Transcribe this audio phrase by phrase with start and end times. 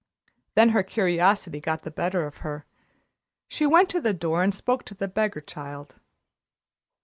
[0.55, 2.65] Then her curiosity got the better of her.
[3.47, 5.93] She went to the door and spoke to the beggar child.